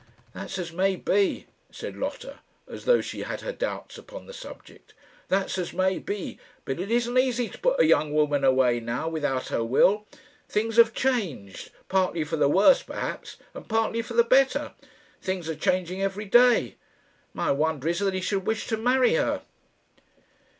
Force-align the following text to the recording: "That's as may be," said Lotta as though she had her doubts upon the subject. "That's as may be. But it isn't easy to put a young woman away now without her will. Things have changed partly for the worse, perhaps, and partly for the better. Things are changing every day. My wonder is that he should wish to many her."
"That's 0.33 0.57
as 0.57 0.71
may 0.73 0.95
be," 0.95 1.45
said 1.71 1.95
Lotta 1.95 2.39
as 2.67 2.85
though 2.85 3.01
she 3.01 3.19
had 3.19 3.41
her 3.41 3.51
doubts 3.51 3.99
upon 3.99 4.25
the 4.25 4.33
subject. 4.33 4.95
"That's 5.27 5.59
as 5.59 5.73
may 5.73 5.99
be. 5.99 6.39
But 6.65 6.79
it 6.79 6.89
isn't 6.89 7.19
easy 7.19 7.49
to 7.49 7.59
put 7.59 7.79
a 7.79 7.85
young 7.85 8.11
woman 8.11 8.43
away 8.43 8.79
now 8.79 9.07
without 9.07 9.49
her 9.49 9.63
will. 9.63 10.07
Things 10.49 10.77
have 10.77 10.95
changed 10.95 11.69
partly 11.87 12.23
for 12.23 12.35
the 12.35 12.49
worse, 12.49 12.81
perhaps, 12.81 13.37
and 13.53 13.69
partly 13.69 14.01
for 14.01 14.15
the 14.15 14.23
better. 14.23 14.73
Things 15.21 15.47
are 15.47 15.55
changing 15.55 16.01
every 16.01 16.25
day. 16.25 16.77
My 17.35 17.51
wonder 17.51 17.87
is 17.87 17.99
that 17.99 18.15
he 18.15 18.21
should 18.21 18.47
wish 18.47 18.65
to 18.69 18.77
many 18.77 19.13
her." 19.13 19.43